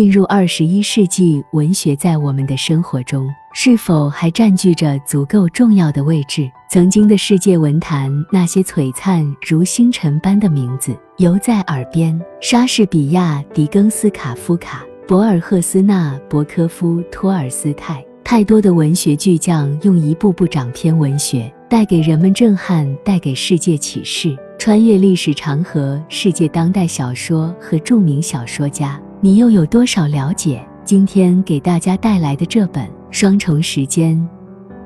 [0.00, 6.50] 进入二十一世纪，文学在我们的生活中是否还占据着足够重要的位置？
[6.70, 18.02] 曾经的世界文坛，那些璀璨如星辰般的名字犹在耳边：莎士比亚、狄更斯、卡夫卡、博尔赫斯、纳博科夫、托尔斯泰。
[18.24, 25.98] 太多的文学巨匠用一部部长篇文学带给人们震撼，带给世界启示，穿越历史长河。
[26.10, 30.62] 世界当代小说和著名小说家，你又有多少了解？
[30.84, 34.22] 今天给大家带来的这本《双重时间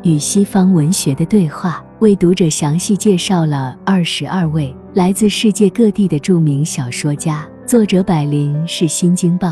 [0.05, 7.45] 与西方文学的对话》，为读者详细介绍了二十二位来自世界各地的著名小说家。
[7.67, 9.49] 作者百灵是《新京报》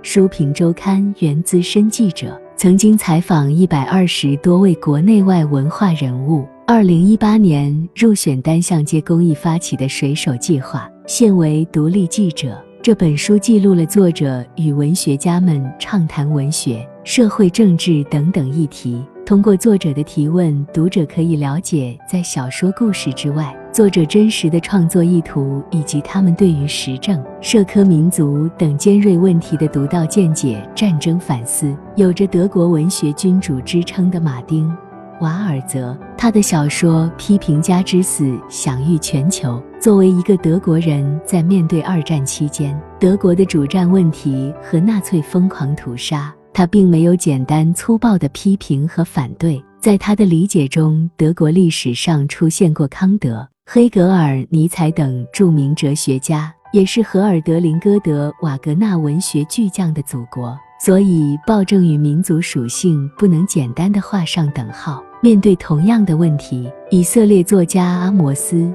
[0.00, 2.40] 书评周刊原资深记者。
[2.56, 6.46] 曾经采访一百二十多位国内外文化人物。
[6.64, 12.56] 二零一八年入选单向街公益发起的“水手计划”，现为独立记者。
[12.80, 19.04] 这本书记录了作者与文学家们畅谈文学、社会、政治等等议题。
[19.26, 23.54] 通过作者的提问，读者可以了解在小说故事之外。
[23.72, 30.62] 作者真实的创作意图，以及他们对于时政、社科、民族等尖锐问题的独到见解。
[30.76, 34.68] 战争反思，有着德国文学君主之称的马丁·
[35.20, 39.60] 瓦尔泽，他的小说《批评家之死》享誉全球。
[39.80, 49.60] 作为一个德国人，在面对二战期间德国的主战问题和纳粹疯狂屠杀，他并没有简单粗暴的批评和反对。
[49.80, 53.44] 在他的理解中，德国历史上出现过康德。
[53.66, 65.02] 黑格尔、尼采等著名哲学家，也是荷尔德林戈德、瓦格纳文学巨匠的祖国，所以暴政与民族属性不能简单的画上等号。
[65.24, 68.56] 面对同样的问题，以色列作家阿摩斯·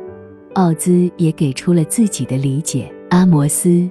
[0.53, 2.89] 奥兹也给出了自己的理解。
[3.09, 3.67] 阿摩斯·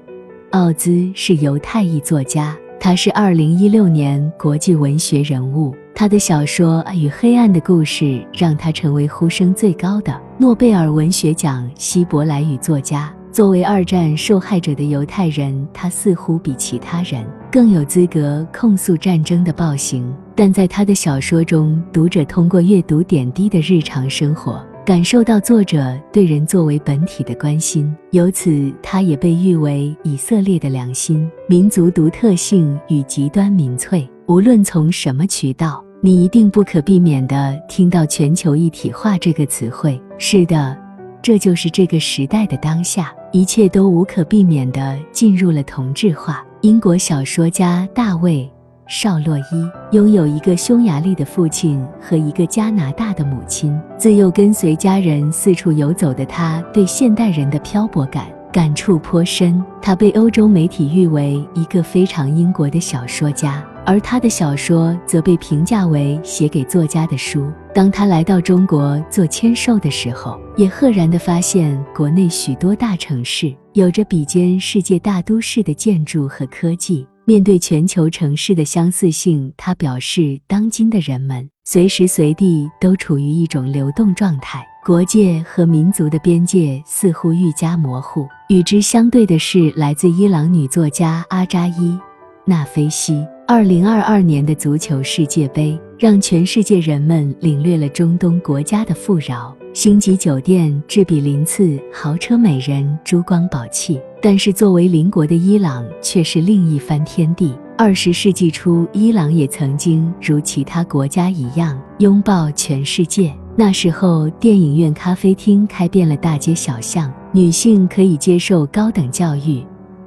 [0.52, 5.76] 奥兹是犹太裔作家，他是2016年国际文学人物。
[5.94, 13.14] 他的小说《与黑暗的故事》让他成为呼声最高的诺贝尔文学奖希伯来语作家。
[13.36, 20.10] 作为二战受害者的犹太人，他似乎比其他人更有资格控诉战争的暴行。
[20.34, 27.94] 但在他的小说中，读者通过阅读点滴的日常生活，感受到作者对人作为本体的关心。
[28.12, 34.08] 由此，他也被誉为以色列的良心、民族独特性与极端民粹。
[34.28, 35.84] 无论从什么渠道。
[36.00, 40.00] 你一定不可避免地听到“全球一体化”这个词汇。
[40.18, 40.74] 是的，
[41.20, 46.42] 这就是这个时代的当下，一切都无可避免的进入了同质化。
[46.62, 48.50] 英国小说家大卫·
[48.90, 58.24] 绍洛伊拥有一个匈牙利的父亲和一个加拿大的母亲，自幼跟随家人四处游走的他，对现代人的漂泊感
[58.56, 59.62] 感触颇深。
[59.82, 63.62] 他被欧洲媒体誉为一个非常英国的小说家。
[63.84, 67.52] 而他的小说则被评价为写给作家的书。
[67.74, 77.06] 当他来到中国做签售的时候，也赫然地发现国内许多大城市有着比肩世界大都市的建筑和科技。
[77.28, 88.28] 面对全球城市的相似性，他表示，当今的人们随时随地都处于一种流动状态，国界和民族的边界似乎愈加模糊。
[88.48, 91.98] 与之相对的是，来自伊朗女作家阿扎伊。
[92.44, 104.00] 纳菲西，二零二二年的足球世界杯让全世界人们领略了中东国家的富饶，星级酒店、至比鳞次、豪车、美人、珠光宝气。
[104.28, 107.54] 但是作为邻国的伊朗却是另一番天地。
[107.78, 113.32] 二十世纪初，伊朗也曾经如其他国家一样拥抱全世界。
[113.54, 119.64] 那时候，电影院、咖啡厅开遍了大街小巷，女性可以接受高等教育。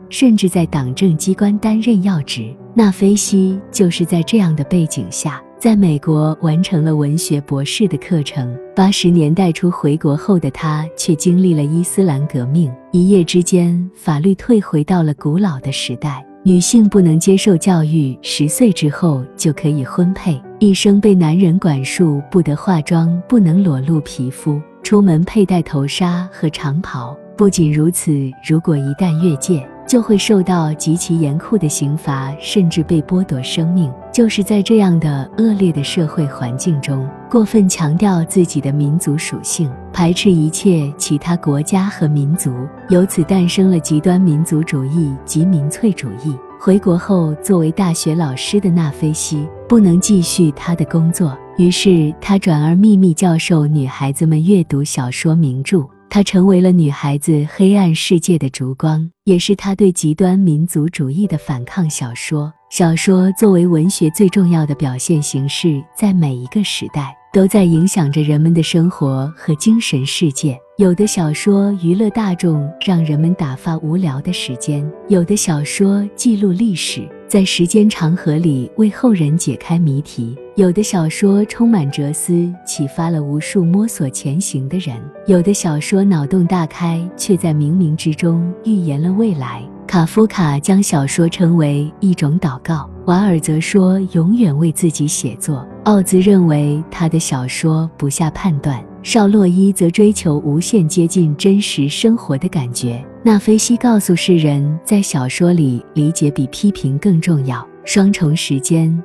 [0.10, 2.54] 甚至在党政机关担任要职。
[2.74, 8.58] 纳菲西就是在这样的背景下，在美国完成了文学博士的课程。
[8.74, 27.14] 八十年代初回国后的他，却经历了伊斯兰革命，一夜之间，法律退回到了古老的时代，女性不能接受教育，十岁之后就可以婚配，一生被男人管束，不得化妆，不能裸露皮肤，出门佩戴头纱和长袍。
[27.36, 28.14] 不仅如此，
[28.48, 33.92] 如果一旦越界，就会受到极其严酷的刑罚，甚至被剥夺生命。
[34.14, 42.54] 就是在这样的恶劣的社会环境中，过分强调自己的民族属性，排斥一切其他国家和民族，
[42.90, 46.38] 由此诞生了极端民族主义及民粹主义。
[46.62, 55.84] 回国后，作为大学老师的纳菲西不能继续他的工作，于是他转而秘密教授女孩子们阅读小说名著。
[56.10, 61.88] 它成为了女孩子黑暗世界的烛光，也是她对极端民族主义的反抗。
[61.88, 70.58] 小说，小说作为文学最重要的表现形式，在每一个时代都在影响着人们的生活和精神世界。
[70.78, 77.08] 有的小说娱乐大众，让人们打发无聊的时间；有的小说记录历史。
[77.28, 89.64] 在时间长河里为后人解开谜题，有的小说充满哲思，启发了无数摸索前行的人；有的小说脑洞大开，却在冥冥之中预言了未来。
[89.88, 98.84] 卡夫卡将小说称为一种祷告，瓦尔则说永远为自己写作，奥兹认为他的小说不下判断。
[99.02, 103.02] 绍洛伊则追求无限接近真实生活的感觉。
[103.24, 107.66] 纳菲西告诉世人，在小说里，理解比批评更重要。
[107.86, 109.04] 双重时间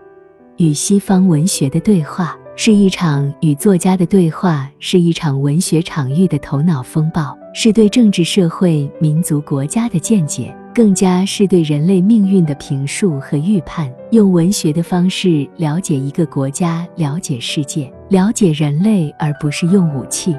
[0.57, 10.55] 与西方文学的对话，是一场与作家的对话，是一场文学场域的头脑风暴，是对政治、社会、民族、国家的见解。
[10.75, 20.35] 更加是对人类命运的评述和预判，用文学的方式了解一个国家，了解世界，了解人类，而不是用武器。